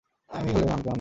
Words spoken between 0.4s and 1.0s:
হলে ভাঙ্গতাম না।